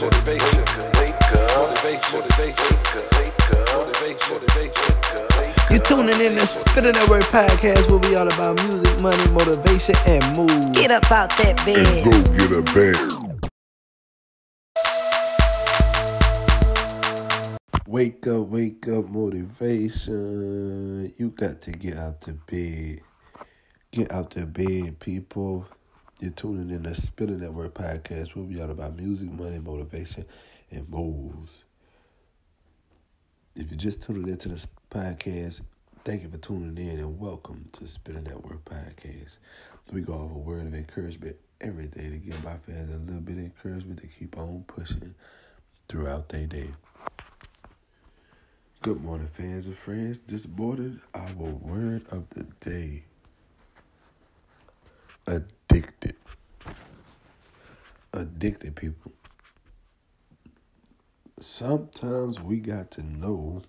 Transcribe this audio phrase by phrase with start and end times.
[0.00, 0.08] motivation,
[0.64, 0.64] motivation,
[0.96, 4.96] wake up, motivation, motivation, wake up, motivation, motivation.
[5.70, 9.94] You tuning in to Spinning That Word podcast where we all about music, money, motivation,
[10.06, 10.72] and mood.
[10.74, 12.04] Get up out that and bed.
[12.04, 12.96] go get a bed.
[17.86, 21.12] Wake up, wake up, motivation.
[21.18, 23.00] You got to get out the bed.
[23.90, 25.66] Get out the bed, people.
[26.20, 30.26] You're tuning in to Spinning Network podcast where we all about music, money, motivation,
[30.70, 31.64] and moves.
[33.56, 35.62] If you're just tuning into this podcast,
[36.04, 39.38] thank you for tuning in and welcome to Spinning Network podcast.
[39.90, 43.22] We go off a word of encouragement every day to give my fans a little
[43.22, 45.14] bit of encouragement to keep on pushing
[45.88, 46.68] throughout their day.
[48.82, 50.20] Good morning, fans and friends.
[50.26, 53.04] This morning, our word of the day
[55.70, 56.16] addicted.
[58.12, 59.12] Addicted people.
[61.40, 63.62] Sometimes we got to know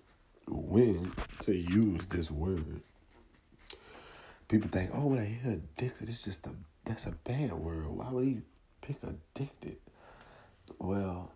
[0.48, 2.82] when to use this word.
[4.48, 6.50] People think, oh, when I hear addicted, it's just a
[6.84, 7.86] that's a bad word.
[7.86, 8.40] Why would he
[8.82, 9.76] pick addicted?
[10.78, 11.30] Well,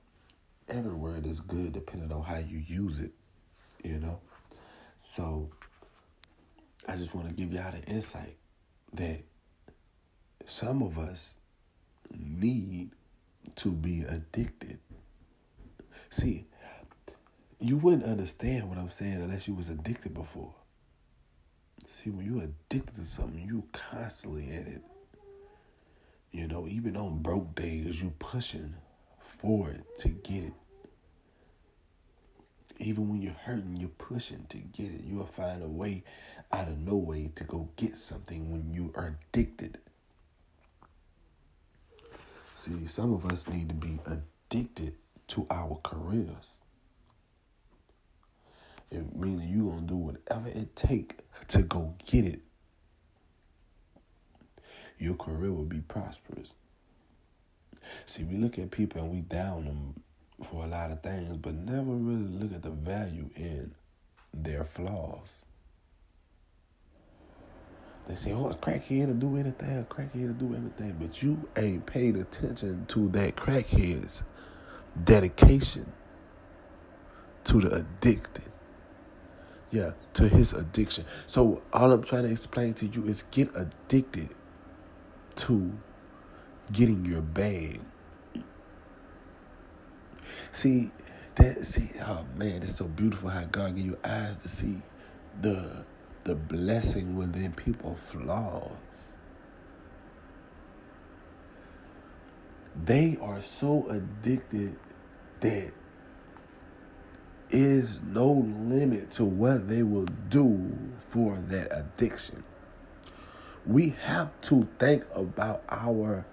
[0.69, 3.12] every word is good depending on how you use it
[3.87, 4.19] you know?
[4.98, 5.50] So
[6.89, 8.37] I just want to give y'all the insight
[8.94, 9.20] that
[10.45, 11.34] some of us
[12.19, 12.91] need
[13.56, 14.78] to be addicted.
[16.11, 16.47] See,
[17.59, 20.55] you wouldn't understand what I'm saying unless you was addicted before.
[21.89, 24.83] See, when you're addicted to something, you constantly at it.
[26.33, 28.75] You know, even on broke days, you pushing
[29.21, 30.53] for it to get it.
[32.78, 35.03] Even when you're hurting, you're pushing to get it.
[35.05, 36.05] You'll find a way
[36.53, 39.78] out of no way to go get something when you are addicted.
[42.67, 44.95] See, some of us need to be addicted
[45.28, 46.50] to our careers.
[48.91, 51.19] It meaning you gonna do whatever it take
[51.49, 52.41] to go get it.
[54.99, 56.54] Your career will be prosperous.
[58.06, 60.03] See, we look at people and we down them
[60.50, 63.72] for a lot of things, but never really look at the value in
[64.34, 65.43] their flaws.
[68.09, 71.49] They say, oh, a crackhead will do anything, a crackhead will do anything, but you
[71.56, 74.22] ain't paid attention to that crackhead's
[75.05, 75.93] dedication
[77.45, 78.45] to the addicted.
[79.71, 81.05] Yeah, to his addiction.
[81.27, 84.28] So all I'm trying to explain to you is get addicted
[85.37, 85.72] to
[86.72, 87.81] getting your bag.
[90.53, 90.93] See,
[91.34, 94.81] that see, oh man, it's so beautiful how God give you eyes to see
[95.41, 95.84] the
[96.26, 98.72] the blessing within people's flaws.
[102.84, 104.76] They are so addicted
[105.41, 105.70] that
[107.50, 110.76] is no limit to what they will do
[111.10, 112.42] for that addiction.
[113.65, 116.26] We have to think about our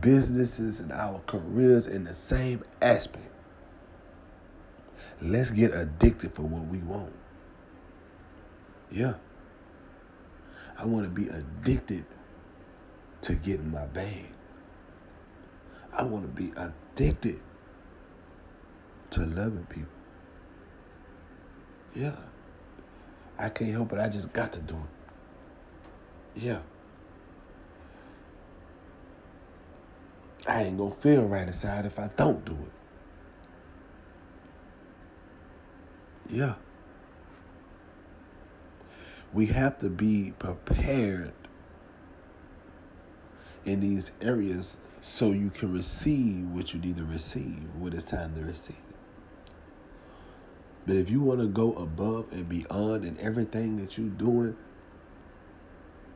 [0.00, 3.28] businesses and our careers in the same aspect.
[5.20, 7.12] Let's get addicted for what we want.
[8.90, 9.14] Yeah.
[10.78, 12.04] I want to be addicted
[13.22, 14.26] to getting my bag.
[15.92, 17.40] I want to be addicted
[19.10, 19.88] to loving people.
[21.94, 22.16] Yeah.
[23.38, 23.98] I can't help it.
[23.98, 26.42] I just got to do it.
[26.42, 26.60] Yeah.
[30.46, 32.72] I ain't gonna feel right inside if I don't do it.
[36.34, 36.54] Yeah.
[39.32, 41.32] We have to be prepared
[43.64, 48.34] in these areas so you can receive what you need to receive when it's time
[48.34, 48.76] to receive.
[50.86, 54.56] But if you want to go above and beyond in everything that you're doing,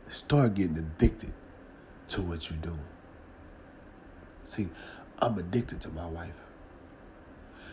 [0.09, 1.33] start getting addicted
[2.09, 2.79] to what you're doing.
[4.45, 4.69] See,
[5.21, 6.35] I'm addicted to my wife.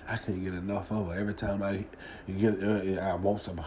[0.08, 1.20] I can't get enough of her.
[1.20, 1.86] Every time I
[2.32, 3.66] get, uh, I want some more.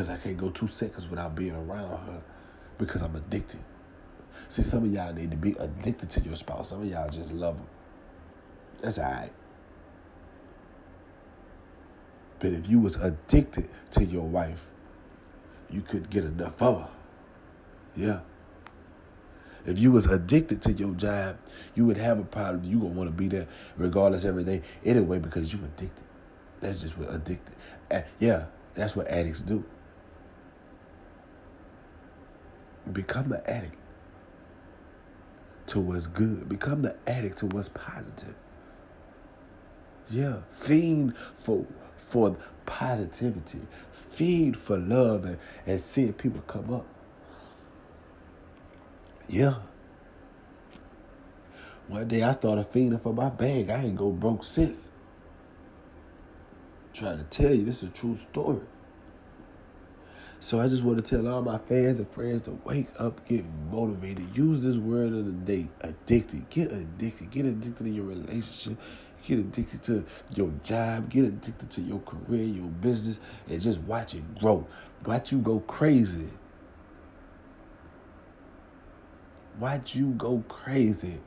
[0.00, 2.22] Cause I can't go two seconds without being around her,
[2.78, 3.60] because I'm addicted.
[4.48, 6.70] See, some of y'all need to be addicted to your spouse.
[6.70, 7.66] Some of y'all just love them.
[8.80, 9.30] That's all right.
[12.38, 14.64] But if you was addicted to your wife,
[15.68, 16.90] you could get enough of her.
[17.94, 18.20] Yeah.
[19.66, 21.36] If you was addicted to your job,
[21.74, 22.64] you would have a problem.
[22.64, 26.04] You gonna want to be there regardless every day anyway because you addicted.
[26.62, 27.54] That's just what addicted.
[27.90, 29.62] Uh, yeah, that's what addicts do.
[32.92, 33.76] Become an addict
[35.68, 36.48] to what's good.
[36.48, 38.34] Become the addict to what's positive.
[40.10, 41.66] Yeah, fiend for
[42.08, 42.36] for
[42.66, 43.60] positivity.
[43.92, 46.86] Feed for love and, and seeing people come up.
[49.28, 49.56] Yeah.
[51.88, 53.70] One day I started feeding for my bag.
[53.70, 54.90] I ain't go broke since.
[56.94, 58.60] trying to tell you, this is a true story.
[60.40, 63.44] So I just want to tell all my fans and friends to wake up, get
[63.70, 64.34] motivated.
[64.34, 66.48] Use this word of the day, addicted.
[66.48, 67.30] Get addicted.
[67.30, 68.78] Get addicted to your relationship.
[69.26, 70.04] Get addicted to
[70.34, 71.10] your job.
[71.10, 74.66] Get addicted to your career, your business, and just watch it grow.
[75.04, 76.28] Watch you go crazy.
[79.58, 81.20] Watch you go crazy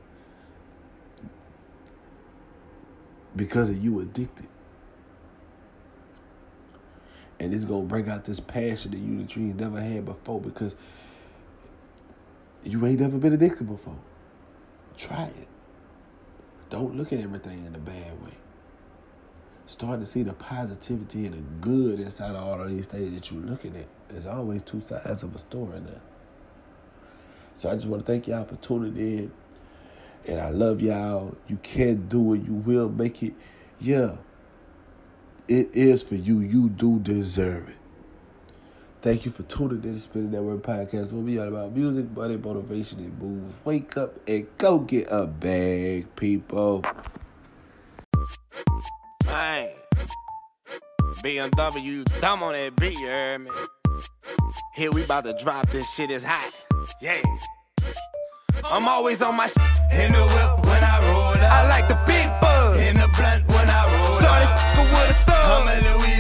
[3.35, 4.47] because of you addicted.
[7.43, 10.39] And it's gonna bring out this passion in you that you ain't never had before
[10.39, 10.75] because
[12.63, 13.97] you ain't never been addicted before.
[14.97, 15.47] Try it.
[16.69, 18.31] Don't look at everything in a bad way.
[19.65, 23.29] Start to see the positivity and the good inside of all of these things that
[23.29, 23.87] you're looking at.
[24.07, 26.01] There's always two sides of a story there.
[27.55, 29.31] So I just want to thank y'all for tuning in.
[30.25, 31.35] And I love y'all.
[31.49, 32.43] You can do it.
[32.45, 33.33] You will make it.
[33.79, 34.15] Yeah.
[35.47, 36.39] It is for you.
[36.39, 37.75] You do deserve it.
[39.01, 41.11] Thank you for tuning in to Spinning That Word Podcast.
[41.11, 43.53] We'll be all about music, money, motivation, and moves.
[43.65, 46.83] Wake up and go get a bag, people.
[49.25, 49.69] Man,
[51.21, 53.51] BMW, dumb on that beat, you heard me?
[54.75, 56.65] Here we about to drop this shit, it's hot.
[57.01, 57.21] Yeah.
[58.71, 59.57] I'm always on my sh-
[59.91, 61.51] in the whip when I roll up.
[61.51, 64.75] I like the big buzz in the blunt when I roll Shorty up.
[64.77, 65.22] Shorty with a thug.
[65.45, 66.12] I'm a Louisiana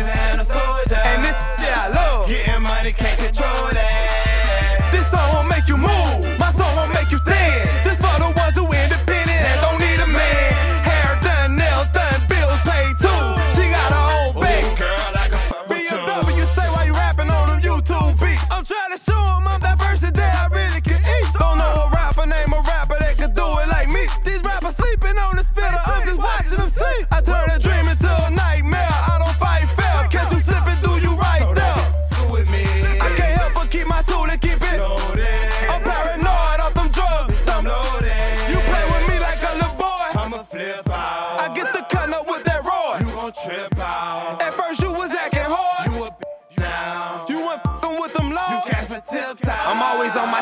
[48.13, 48.63] them out.
[49.65, 50.41] I'm always on my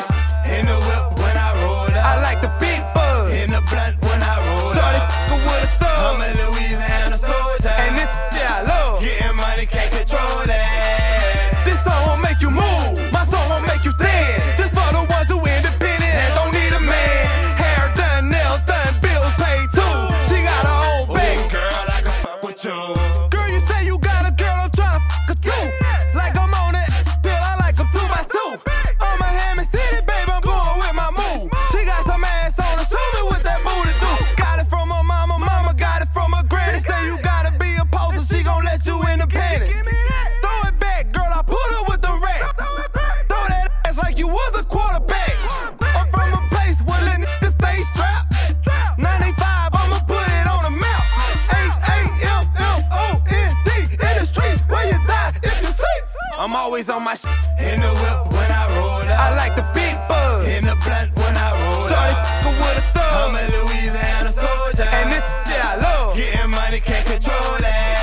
[56.62, 57.30] always on my shit.
[57.58, 59.20] In the whip when I roll up.
[59.26, 60.46] I like the big bug.
[60.46, 61.90] In the blunt when I roll up.
[61.90, 62.14] Shorty
[62.62, 63.14] with a thug.
[63.22, 64.88] I'm a Louisiana soldier.
[64.98, 66.16] And this shit I love.
[66.16, 68.01] Getting money, can't control that.